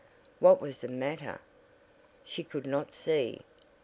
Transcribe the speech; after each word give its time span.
what 0.39 0.59
was 0.59 0.79
the 0.79 0.87
matter? 0.87 1.39
She 2.25 2.43
could 2.43 2.65
not 2.65 2.95
see! 2.95 3.41